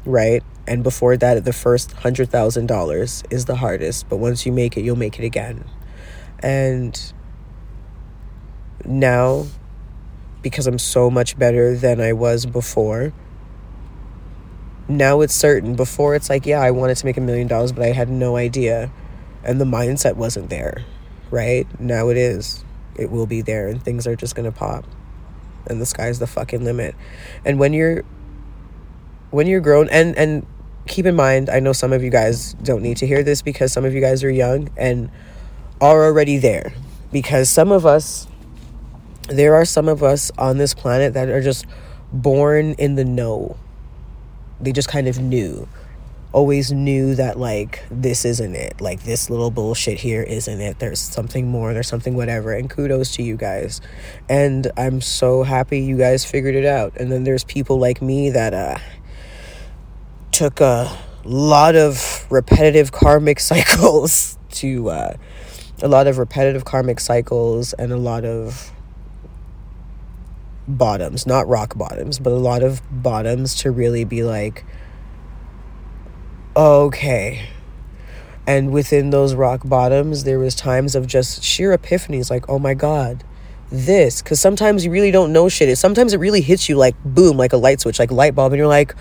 Right? 0.07 0.43
And 0.67 0.83
before 0.83 1.19
that, 1.19 1.45
the 1.45 1.53
first 1.53 1.93
hundred 1.93 2.31
thousand 2.31 2.65
dollars 2.65 3.23
is 3.29 3.45
the 3.45 3.57
hardest. 3.57 4.09
But 4.09 4.17
once 4.17 4.47
you 4.47 4.53
make 4.53 4.79
it, 4.79 4.81
you'll 4.81 4.97
make 4.97 5.19
it 5.19 5.25
again. 5.27 5.67
And 6.43 6.99
now 8.87 9.49
because 10.41 10.67
I'm 10.67 10.79
so 10.79 11.11
much 11.11 11.39
better 11.39 11.77
than 11.77 12.01
I 12.01 12.15
was 12.15 12.47
before. 12.47 13.13
Now 14.89 15.21
it's 15.21 15.35
certain. 15.35 15.75
Before 15.75 16.15
it's 16.15 16.31
like, 16.31 16.47
yeah, 16.47 16.63
I 16.63 16.71
wanted 16.71 16.97
to 16.97 17.05
make 17.05 17.19
a 17.19 17.21
million 17.21 17.49
dollars, 17.49 17.71
but 17.71 17.85
I 17.85 17.93
had 17.93 18.09
no 18.09 18.37
idea. 18.37 18.91
And 19.45 19.61
the 19.61 19.67
mindset 19.67 20.17
wasn't 20.17 20.49
there, 20.49 20.87
right? 21.31 21.67
Now 21.79 22.09
it 22.09 22.17
is. 22.17 22.65
It 22.97 23.11
will 23.11 23.27
be 23.27 23.43
there, 23.43 23.69
and 23.69 23.83
things 23.83 24.07
are 24.07 24.17
just 24.17 24.35
going 24.35 24.51
to 24.51 24.59
pop. 24.59 24.87
And 25.67 25.81
the 25.81 25.87
sky's 25.87 26.19
the 26.19 26.27
fucking 26.27 26.65
limit. 26.65 26.95
And 27.45 27.59
when 27.59 27.73
you're 27.73 28.05
when 29.31 29.47
you're 29.47 29.61
grown 29.61 29.89
and 29.91 30.17
and 30.17 30.47
keep 30.87 31.07
in 31.07 31.15
mind, 31.15 31.49
I 31.49 31.61
know 31.61 31.73
some 31.73 31.93
of 31.93 32.03
you 32.03 32.11
guys 32.11 32.55
don't 32.63 32.83
need 32.83 32.97
to 32.99 33.07
hear 33.07 33.23
this 33.23 33.43
because 33.43 33.73
some 33.73 33.85
of 33.85 33.95
you 33.95 34.01
guys 34.01 34.25
are 34.25 34.31
young 34.31 34.71
and 34.77 35.11
are 35.81 36.05
already 36.05 36.39
there. 36.39 36.73
Because 37.13 37.49
some 37.49 37.73
of 37.73 37.87
us 37.87 38.27
there 39.29 39.55
are 39.55 39.65
some 39.65 39.89
of 39.89 40.03
us 40.03 40.31
on 40.39 40.59
this 40.59 40.75
planet 40.75 41.15
that 41.15 41.29
are 41.29 41.41
just 41.41 41.65
born 42.13 42.73
in 42.75 42.97
the 42.97 43.05
know. 43.05 43.57
They 44.61 44.73
just 44.73 44.89
kind 44.89 45.07
of 45.07 45.19
knew. 45.19 45.69
Always 46.33 46.71
knew 46.71 47.15
that, 47.17 47.39
like, 47.39 47.85
this 47.91 48.25
isn't 48.25 48.55
it. 48.55 48.81
Like, 48.81 49.03
this 49.03 49.31
little 49.31 49.51
bullshit 49.51 49.99
here 49.99 50.23
isn't 50.23 50.61
it. 50.61 50.79
There's 50.79 51.01
something 51.01 51.49
more. 51.49 51.73
There's 51.75 51.89
something 51.89 52.15
whatever. 52.15 52.53
And 52.53 52.71
kudos 52.71 53.17
to 53.17 53.23
you 53.23 53.37
guys. 53.37 53.81
And 54.29 54.71
I'm 54.77 55.01
so 55.01 55.43
happy 55.43 55.81
you 55.81 55.99
guys 55.99 56.25
figured 56.25 56.55
it 56.55 56.65
out. 56.65 56.97
And 56.97 57.11
then 57.11 57.25
there's 57.25 57.45
people 57.45 57.79
like 57.79 58.01
me 58.01 58.31
that, 58.31 58.55
uh, 58.55 58.79
took 60.31 60.61
a 60.61 60.97
lot 61.25 61.75
of 61.75 62.27
repetitive 62.31 62.93
karmic 62.93 63.41
cycles 63.51 64.39
to, 64.51 64.91
uh, 64.91 65.15
a 65.83 65.89
lot 65.89 66.07
of 66.07 66.19
repetitive 66.19 66.65
karmic 66.65 67.01
cycles 67.01 67.73
and 67.73 67.93
a 67.93 67.97
lot 67.97 68.25
of 68.25 68.71
bottoms, 70.69 71.27
not 71.27 71.49
rock 71.49 71.77
bottoms, 71.77 72.19
but 72.19 72.33
a 72.33 72.37
lot 72.37 72.63
of 72.63 72.83
bottoms 72.91 73.55
to 73.57 73.71
really 73.71 74.05
be 74.05 74.23
like, 74.23 74.65
okay. 76.61 77.49
And 78.47 78.73
within 78.73 79.11
those 79.11 79.35
rock 79.35 79.63
bottoms, 79.65 80.25
there 80.25 80.39
was 80.39 80.55
times 80.55 80.95
of 80.95 81.07
just 81.07 81.43
sheer 81.43 81.77
epiphanies, 81.77 82.31
like, 82.31 82.49
oh 82.49 82.59
my 82.59 82.75
God, 82.75 83.25
this. 83.71 84.23
Because 84.23 84.41
sometimes 84.41 84.85
you 84.85 84.91
really 84.91 85.11
don't 85.11 85.33
know 85.33 85.49
shit. 85.49 85.77
Sometimes 85.79 86.13
it 86.13 86.19
really 86.19 86.41
hits 86.41 86.69
you 86.69 86.77
like 86.77 86.97
boom, 87.05 87.37
like 87.37 87.53
a 87.53 87.57
light 87.57 87.81
switch, 87.81 87.99
like 87.99 88.11
light 88.11 88.35
bulb, 88.35 88.53
and 88.53 88.59
you're 88.59 88.67
like, 88.67 88.95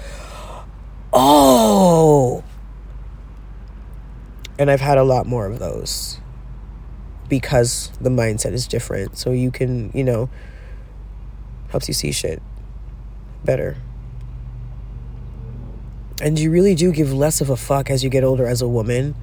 oh. 1.12 2.44
And 4.58 4.70
I've 4.70 4.82
had 4.82 4.98
a 4.98 5.04
lot 5.04 5.26
more 5.26 5.46
of 5.46 5.60
those 5.60 6.20
because 7.30 7.92
the 8.02 8.10
mindset 8.10 8.54
is 8.54 8.68
different. 8.68 9.18
So 9.18 9.32
you 9.32 9.52
can, 9.52 9.92
you 9.94 10.04
know, 10.04 10.30
helps 11.70 11.88
you 11.88 11.94
see 11.94 12.12
shit 12.12 12.42
better. 13.44 13.78
And 16.22 16.38
you 16.38 16.52
really 16.52 16.76
do 16.76 16.92
give 16.92 17.14
less 17.14 17.42
of 17.42 17.50
a 17.50 17.56
fuck 17.56 17.90
as 17.90 18.04
you 18.04 18.10
get 18.10 18.24
older 18.24 18.46
as 18.46 18.62
a 18.62 18.68
woman. 18.68 19.16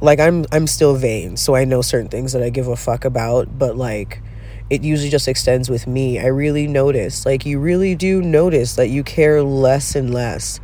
Like 0.00 0.20
I'm 0.20 0.46
I'm 0.52 0.66
still 0.66 0.94
vain, 0.94 1.36
so 1.36 1.54
I 1.54 1.64
know 1.64 1.82
certain 1.82 2.08
things 2.08 2.32
that 2.32 2.42
I 2.42 2.50
give 2.50 2.68
a 2.68 2.76
fuck 2.76 3.04
about, 3.04 3.58
but 3.58 3.76
like 3.76 4.22
it 4.70 4.82
usually 4.82 5.10
just 5.10 5.28
extends 5.28 5.68
with 5.68 5.86
me. 5.86 6.18
I 6.20 6.26
really 6.26 6.66
notice, 6.66 7.26
like 7.26 7.44
you 7.44 7.58
really 7.58 7.94
do 7.94 8.22
notice 8.22 8.76
that 8.76 8.88
you 8.88 9.02
care 9.02 9.42
less 9.42 9.94
and 9.96 10.14
less 10.14 10.60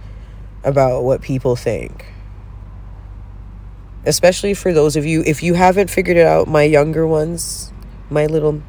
about 0.65 1.03
what 1.03 1.21
people 1.21 1.57
think. 1.57 2.07
Especially 4.07 4.55
for 4.55 4.73
those 4.73 4.97
of 4.97 5.05
you 5.05 5.23
if 5.27 5.43
you 5.43 5.55
haven't 5.55 5.91
figured 5.91 6.17
it 6.17 6.27
out, 6.27 6.47
my 6.49 6.63
younger 6.63 7.07
ones, 7.07 7.73
my 8.09 8.27
little 8.27 8.63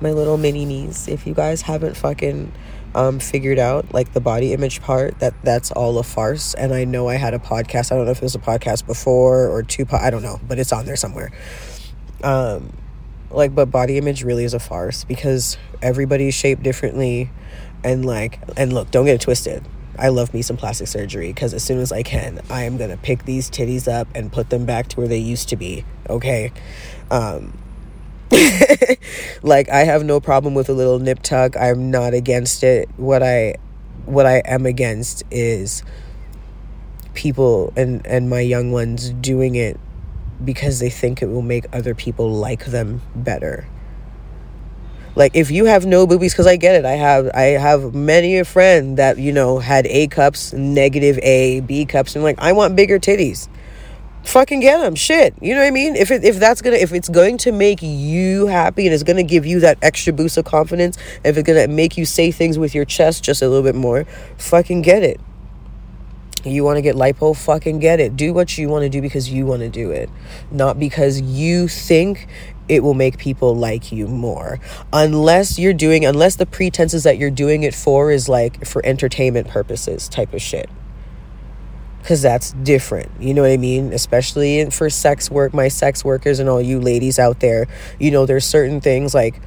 my 0.00 0.10
little 0.10 0.36
mini 0.36 0.66
me's. 0.66 1.08
If 1.08 1.26
you 1.26 1.32
guys 1.32 1.62
haven't 1.62 1.96
fucking 1.96 2.52
um, 2.94 3.20
figured 3.20 3.58
out 3.58 3.92
like 3.94 4.12
the 4.12 4.20
body 4.20 4.52
image 4.52 4.80
part 4.80 5.18
that 5.20 5.34
that's 5.42 5.70
all 5.70 5.98
a 5.98 6.02
farce. 6.02 6.54
And 6.54 6.72
i 6.74 6.84
know 6.84 7.08
i 7.08 7.14
had 7.14 7.34
a 7.34 7.38
podcast. 7.38 7.92
I 7.92 7.96
don't 7.96 8.06
know 8.06 8.10
if 8.12 8.18
it 8.18 8.22
was 8.22 8.34
a 8.34 8.40
podcast 8.40 8.86
before 8.86 9.48
or 9.48 9.62
two 9.62 9.84
po- 9.84 9.98
i 9.98 10.10
don't 10.10 10.22
know 10.22 10.40
but 10.46 10.58
it's 10.58 10.72
on 10.72 10.86
there 10.86 10.96
somewhere. 10.96 11.30
Um 12.22 12.72
like 13.30 13.54
but 13.54 13.66
body 13.66 13.96
image 13.96 14.24
really 14.24 14.44
is 14.44 14.54
a 14.54 14.58
farce 14.58 15.04
because 15.04 15.56
everybody's 15.82 16.34
shaped 16.34 16.62
differently. 16.62 17.30
And 17.84 18.04
like 18.04 18.40
and 18.56 18.72
look 18.72 18.90
don't 18.90 19.06
get 19.06 19.14
it 19.14 19.20
twisted. 19.20 19.64
I 19.98 20.08
love 20.08 20.32
me 20.32 20.42
some 20.42 20.56
plastic 20.56 20.88
surgery 20.88 21.28
because 21.28 21.52
as 21.52 21.62
soon 21.62 21.78
as 21.78 21.92
i 21.92 22.02
can 22.02 22.40
i 22.48 22.64
am 22.64 22.76
gonna 22.78 22.96
pick 22.96 23.24
these 23.24 23.50
titties 23.50 23.86
up 23.86 24.08
and 24.14 24.32
put 24.32 24.48
them 24.50 24.64
back 24.64 24.88
to 24.88 24.96
where 24.96 25.08
they 25.08 25.18
used 25.18 25.48
to 25.50 25.56
be. 25.56 25.84
Okay? 26.08 26.52
Um 27.10 27.52
like 29.42 29.68
I 29.68 29.80
have 29.80 30.04
no 30.04 30.20
problem 30.20 30.54
with 30.54 30.68
a 30.68 30.72
little 30.72 30.98
nip 30.98 31.22
tuck. 31.22 31.56
I'm 31.56 31.90
not 31.90 32.14
against 32.14 32.62
it. 32.62 32.88
What 32.96 33.22
I 33.22 33.56
what 34.06 34.26
I 34.26 34.42
am 34.44 34.66
against 34.66 35.24
is 35.30 35.82
people 37.14 37.72
and 37.76 38.06
and 38.06 38.30
my 38.30 38.40
young 38.40 38.70
ones 38.70 39.10
doing 39.10 39.56
it 39.56 39.78
because 40.44 40.78
they 40.78 40.90
think 40.90 41.22
it 41.22 41.26
will 41.26 41.42
make 41.42 41.66
other 41.72 41.94
people 41.94 42.30
like 42.30 42.66
them 42.66 43.02
better. 43.14 43.66
Like 45.16 45.34
if 45.34 45.50
you 45.50 45.64
have 45.64 45.84
no 45.84 46.06
boobies 46.06 46.34
cuz 46.34 46.46
I 46.46 46.56
get 46.56 46.76
it. 46.76 46.84
I 46.84 46.92
have 46.92 47.30
I 47.34 47.58
have 47.58 47.94
many 47.94 48.38
a 48.38 48.44
friend 48.44 48.96
that 48.96 49.18
you 49.18 49.32
know 49.32 49.58
had 49.58 49.86
A 49.88 50.06
cups, 50.06 50.52
negative 50.52 51.18
A, 51.22 51.60
B 51.60 51.84
cups 51.84 52.14
and 52.14 52.22
like 52.22 52.36
I 52.38 52.52
want 52.52 52.76
bigger 52.76 53.00
titties 53.00 53.48
fucking 54.24 54.60
get 54.60 54.78
them 54.78 54.94
shit. 54.94 55.34
You 55.40 55.54
know 55.54 55.60
what 55.60 55.68
i 55.68 55.70
mean? 55.70 55.96
If 55.96 56.10
it, 56.10 56.24
if 56.24 56.38
that's 56.38 56.62
gonna 56.62 56.76
if 56.76 56.92
it's 56.92 57.08
going 57.08 57.38
to 57.38 57.52
make 57.52 57.82
you 57.82 58.46
happy 58.46 58.86
and 58.86 58.94
it's 58.94 59.02
gonna 59.02 59.22
give 59.22 59.46
you 59.46 59.60
that 59.60 59.78
extra 59.82 60.12
boost 60.12 60.36
of 60.36 60.44
confidence 60.44 60.96
if 61.24 61.36
it's 61.36 61.46
gonna 61.46 61.68
make 61.68 61.96
you 61.96 62.04
say 62.04 62.30
things 62.30 62.58
with 62.58 62.74
your 62.74 62.84
chest 62.84 63.24
just 63.24 63.42
a 63.42 63.48
little 63.48 63.64
bit 63.64 63.74
more 63.74 64.04
fucking 64.36 64.82
get 64.82 65.02
it. 65.02 65.20
You 66.42 66.64
want 66.64 66.78
to 66.78 66.82
get 66.82 66.96
lipo 66.96 67.36
fucking 67.36 67.80
get 67.80 68.00
it. 68.00 68.16
Do 68.16 68.32
what 68.32 68.56
you 68.56 68.70
want 68.70 68.84
to 68.84 68.88
do 68.88 69.02
because 69.02 69.28
you 69.28 69.44
want 69.44 69.60
to 69.60 69.68
do 69.68 69.90
it 69.90 70.08
not 70.50 70.78
because 70.78 71.20
you 71.20 71.68
think 71.68 72.26
it 72.68 72.82
will 72.84 72.94
make 72.94 73.18
people 73.18 73.56
like 73.56 73.90
you 73.90 74.06
more. 74.06 74.60
Unless 74.92 75.58
you're 75.58 75.74
doing 75.74 76.04
unless 76.04 76.36
the 76.36 76.46
pretenses 76.46 77.02
that 77.02 77.18
you're 77.18 77.30
doing 77.30 77.62
it 77.62 77.74
for 77.74 78.10
is 78.10 78.28
like 78.28 78.64
for 78.64 78.84
entertainment 78.86 79.48
purposes 79.48 80.08
type 80.08 80.32
of 80.32 80.40
shit 80.40 80.70
because 82.00 82.22
that's 82.22 82.52
different. 82.52 83.10
You 83.20 83.34
know 83.34 83.42
what 83.42 83.50
I 83.50 83.56
mean? 83.56 83.92
Especially 83.92 84.68
for 84.70 84.88
sex 84.90 85.30
work, 85.30 85.52
my 85.52 85.68
sex 85.68 86.04
workers 86.04 86.38
and 86.38 86.48
all 86.48 86.60
you 86.60 86.80
ladies 86.80 87.18
out 87.18 87.40
there, 87.40 87.66
you 87.98 88.10
know, 88.10 88.26
there's 88.26 88.46
certain 88.46 88.80
things 88.80 89.14
like, 89.14 89.40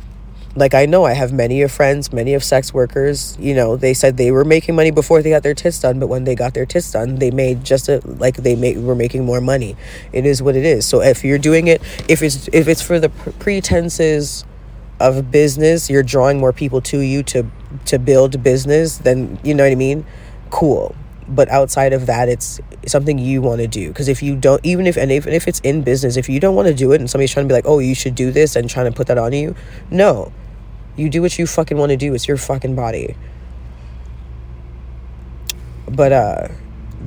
like 0.56 0.76
I 0.76 0.86
know 0.86 1.04
I 1.04 1.14
have 1.14 1.34
many 1.34 1.64
of 1.64 1.72
friends, 1.72 2.14
many 2.14 2.36
of 2.36 2.44
sex 2.44 2.72
workers, 2.72 3.36
you 3.40 3.56
know, 3.56 3.76
they 3.76 3.96
said 3.96 4.18
they 4.18 4.30
were 4.30 4.46
making 4.46 4.76
money 4.76 4.92
before 4.92 5.24
they 5.24 5.32
got 5.32 5.42
their 5.42 5.56
tits 5.56 5.80
done, 5.80 6.00
but 6.00 6.08
when 6.08 6.26
they 6.26 6.36
got 6.36 6.54
their 6.54 6.68
tits 6.68 6.92
done, 6.92 7.16
they 7.16 7.32
made 7.32 7.64
just 7.64 7.90
a, 7.90 8.02
like 8.06 8.38
they 8.38 8.56
made, 8.56 8.78
were 8.78 8.96
making 8.96 9.26
more 9.26 9.42
money. 9.42 9.76
It 10.12 10.28
is 10.28 10.44
what 10.44 10.56
it 10.56 10.64
is. 10.64 10.86
So 10.86 11.02
if 11.02 11.24
you're 11.24 11.40
doing 11.40 11.68
it, 11.68 11.82
if 12.08 12.22
it's, 12.22 12.48
if 12.54 12.68
it's 12.68 12.84
for 12.84 13.00
the 13.00 13.10
pretenses 13.10 14.46
of 15.00 15.32
business, 15.32 15.90
you're 15.90 16.04
drawing 16.04 16.40
more 16.40 16.54
people 16.54 16.82
to 16.82 17.00
you 17.00 17.24
to, 17.24 17.50
to 17.86 17.98
build 17.98 18.44
business, 18.44 19.00
then, 19.00 19.40
you 19.44 19.56
know 19.56 19.64
what 19.64 19.72
I 19.72 19.76
mean? 19.76 20.06
Cool 20.52 20.96
but 21.28 21.50
outside 21.50 21.94
of 21.94 22.06
that 22.06 22.30
it's 22.30 22.60
something 22.86 23.18
you 23.18 23.42
want 23.42 23.62
to 23.62 23.68
do. 23.68 23.90
Because 23.90 24.08
if 24.08 24.22
you 24.24 24.36
don't 24.36 24.64
even 24.66 24.88
if 24.88 24.98
and 24.98 25.12
even 25.12 25.34
if 25.34 25.48
it's 25.48 25.60
in 25.62 25.82
business 25.82 26.18
if 26.18 26.30
you 26.30 26.40
don't 26.40 26.56
want 26.56 26.68
to 26.68 26.74
do 26.74 26.92
it 26.92 27.00
and 27.02 27.10
somebody's 27.10 27.32
trying 27.32 27.46
to 27.46 27.48
be 27.48 27.54
like 27.54 27.66
oh 27.68 27.80
you 27.80 27.96
should 27.96 28.16
do 28.16 28.32
this 28.32 28.56
and 28.56 28.70
trying 28.70 28.92
to 28.92 28.96
put 28.96 29.08
that 29.08 29.18
on 29.18 29.34
you 29.34 29.56
no. 29.90 30.32
You 30.96 31.10
do 31.10 31.22
what 31.24 31.40
you 31.40 31.48
fucking 31.48 31.78
want 31.78 31.90
to 31.90 31.98
do. 31.98 32.14
It's 32.14 32.28
your 32.28 32.38
fucking 32.38 32.76
body. 32.76 33.16
But 35.90 36.12
uh 36.12 36.48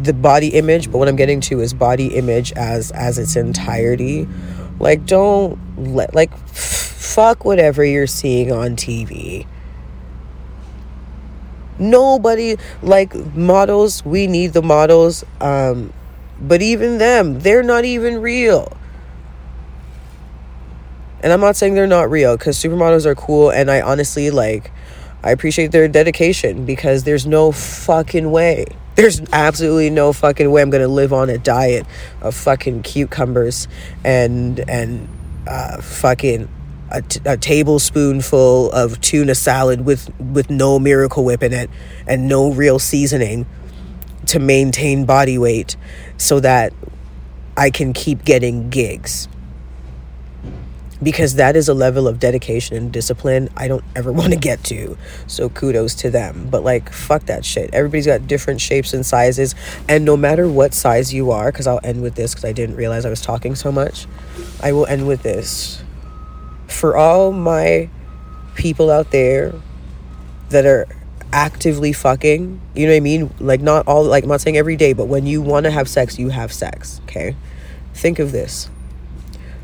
the 0.03 0.13
body 0.13 0.49
image 0.49 0.93
but 0.93 0.99
what 0.99 1.09
i'm 1.09 1.17
getting 1.17 1.41
to 1.41 1.61
is 1.61 1.73
body 1.73 2.09
image 2.09 2.53
as 2.53 2.91
as 2.93 3.19
its 3.19 3.37
entirety. 3.37 4.29
Like 4.79 5.07
don't 5.07 5.59
let 5.77 6.15
like 6.15 6.33
f- 6.33 6.41
fuck 6.51 7.45
whatever 7.45 7.83
you're 7.85 8.07
seeing 8.07 8.53
on 8.53 8.77
tv 8.77 9.47
nobody 11.79 12.57
like 12.83 13.15
models. 13.35 14.05
We 14.05 14.27
need 14.27 14.53
the 14.53 14.63
models 14.63 15.25
um 15.41 15.93
but 16.41 16.61
even 16.63 16.99
them 16.99 17.41
they're 17.41 17.63
not 17.63 17.85
even 17.85 18.21
real. 18.21 18.77
And 21.23 21.33
i'm 21.33 21.41
not 21.41 21.57
saying 21.57 21.75
they're 21.75 21.87
not 21.87 22.11
real 22.11 22.37
because 22.37 22.59
supermodels 22.59 23.05
are 23.07 23.15
cool 23.15 23.51
and 23.51 23.71
i 23.71 23.81
honestly 23.81 24.31
like 24.31 24.71
i 25.25 25.31
appreciate 25.33 25.73
their 25.73 25.89
dedication 25.89 26.65
because 26.65 27.03
there's 27.03 27.27
no 27.27 27.51
fucking 27.51 28.31
way 28.31 28.67
there's 28.95 29.21
absolutely 29.33 29.91
no 29.91 30.13
fucking 30.13 30.51
way 30.51 30.63
i'm 30.63 30.71
gonna 30.71 30.87
live 30.87 31.13
on 31.13 31.29
a 31.29 31.39
diet 31.39 31.85
of 32.21 32.35
fucking 32.35 32.83
cucumbers 32.83 33.67
and 34.05 34.61
and 34.71 35.09
uh 35.49 35.81
fucking 35.81 36.49
a, 36.91 37.03
t- 37.03 37.21
a 37.25 37.37
tablespoonful 37.37 38.71
of 38.73 39.01
tuna 39.01 39.35
salad 39.35 39.85
with 39.85 40.09
with 40.21 40.51
no 40.51 40.79
miracle 40.79 41.25
whip 41.25 41.43
in 41.43 41.53
it 41.53 41.71
and 42.07 42.29
no 42.29 42.53
real 42.53 42.79
seasoning 42.79 43.47
to 44.27 44.39
maintain 44.39 45.05
body 45.05 45.39
weight 45.39 45.77
so 46.17 46.41
that 46.41 46.73
I 47.57 47.71
can 47.71 47.93
keep 47.93 48.25
getting 48.25 48.71
gigs 48.71 49.29
because 51.03 51.35
that 51.35 51.57
is 51.57 51.69
a 51.69 51.75
level 51.75 52.09
of 52.09 52.19
dedication 52.19 52.77
and 52.77 52.91
discipline 52.91 53.49
I 53.57 53.69
don't 53.69 53.85
ever 53.95 54.13
want 54.21 54.33
to 54.33 54.39
get 54.39 54.65
to. 54.65 54.97
So 55.27 55.49
kudos 55.49 55.95
to 55.97 56.11
them. 56.11 56.49
But 56.51 56.65
like 56.65 56.93
fuck 56.93 57.27
that 57.27 57.45
shit. 57.45 57.71
Everybody's 57.73 58.07
got 58.07 58.27
different 58.27 58.61
shapes 58.61 58.95
and 58.95 59.05
sizes 59.05 59.55
and 59.89 60.05
no 60.05 60.17
matter 60.17 60.49
what 60.49 60.75
size 60.75 61.13
you 61.13 61.31
are 61.31 61.51
cuz 61.53 61.67
I'll 61.67 61.81
end 61.85 62.03
with 62.03 62.15
this 62.15 62.35
cuz 62.35 62.45
I 62.45 62.53
didn't 62.53 62.77
realize 62.77 63.05
I 63.05 63.11
was 63.11 63.21
talking 63.21 63.55
so 63.55 63.71
much. 63.71 64.07
I 64.63 64.73
will 64.73 64.87
end 64.87 65.07
with 65.07 65.23
this 65.23 65.83
for 66.69 66.97
all 66.97 67.33
my 67.33 67.89
people 68.55 68.91
out 68.91 69.11
there 69.11 69.55
that 70.49 70.67
are 70.67 70.87
actively 71.33 71.93
fucking, 71.93 72.61
you 72.75 72.87
know 72.87 72.93
what 72.93 72.97
I 72.97 73.01
mean? 73.01 73.35
Like, 73.41 73.61
not 73.61 73.87
all, 73.87 74.05
like, 74.05 74.25
I'm 74.25 74.29
not 74.29 74.41
saying 74.41 74.57
every 74.57 74.77
day, 74.77 74.93
but 74.93 75.07
when 75.07 75.27
you 75.27 75.43
want 75.43 75.65
to 75.65 75.71
have 75.71 75.89
sex, 75.89 76.19
you 76.19 76.31
have 76.31 76.53
sex, 76.53 77.01
okay? 77.05 77.37
Think 77.95 78.19
of 78.19 78.33
this. 78.33 78.71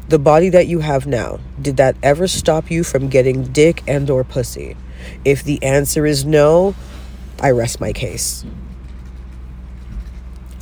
The 0.09 0.19
body 0.19 0.49
that 0.51 0.67
you 0.67 0.81
have 0.81 1.07
now, 1.07 1.41
did 1.61 1.77
that 1.79 1.97
ever 2.03 2.27
stop 2.27 2.71
you 2.71 2.85
from 2.85 3.09
getting 3.09 3.45
dick 3.45 3.83
and 3.87 4.11
or 4.11 4.25
pussy? 4.25 4.77
If 5.25 5.43
the 5.43 5.63
answer 5.63 6.05
is 6.05 6.25
no, 6.25 6.75
I 7.41 7.51
rest 7.51 7.81
my 7.81 7.93
case. 7.93 8.45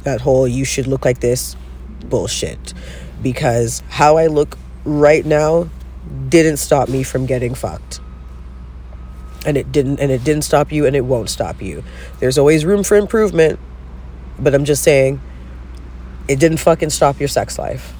That 0.04 0.20
whole 0.20 0.46
you 0.46 0.64
should 0.64 0.86
look 0.86 1.04
like 1.04 1.20
this 1.20 1.56
bullshit. 2.04 2.74
Because 3.22 3.82
how 3.88 4.16
I 4.16 4.28
look 4.28 4.56
right 4.84 5.24
now 5.24 5.68
didn't 6.28 6.56
stop 6.58 6.88
me 6.88 7.02
from 7.02 7.26
getting 7.26 7.54
fucked. 7.54 8.00
And 9.46 9.56
it 9.56 9.72
didn't 9.72 10.00
and 10.00 10.10
it 10.10 10.22
didn't 10.22 10.42
stop 10.42 10.70
you 10.70 10.86
and 10.86 10.94
it 10.94 11.04
won't 11.04 11.30
stop 11.30 11.62
you. 11.62 11.82
There's 12.18 12.38
always 12.38 12.64
room 12.64 12.84
for 12.84 12.96
improvement 12.96 13.58
but 14.38 14.54
i'm 14.54 14.64
just 14.64 14.82
saying 14.82 15.20
it 16.26 16.38
didn't 16.38 16.58
fucking 16.58 16.90
stop 16.90 17.18
your 17.18 17.28
sex 17.28 17.58
life. 17.58 17.94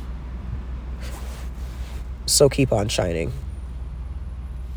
So 2.27 2.49
keep 2.49 2.73
on 2.73 2.89
shining. 2.89 3.33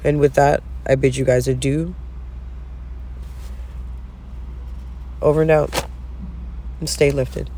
And 0.03 0.19
with 0.19 0.33
that 0.35 0.63
i 0.85 0.95
bid 0.95 1.15
you 1.15 1.25
guys 1.25 1.47
adieu. 1.47 1.95
Over 5.21 5.41
and 5.41 5.51
out. 5.51 5.85
And 6.79 6.89
stay 6.89 7.11
lifted 7.11 7.49